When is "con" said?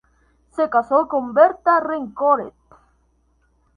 1.07-1.35